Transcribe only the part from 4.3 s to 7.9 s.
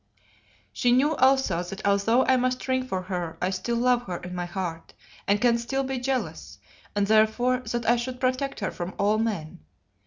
my heart, and can still be jealous, and therefore that